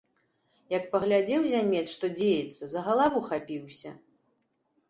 [0.75, 3.91] Як паглядзеў зямец, што дзеецца, за галаву хапіўся!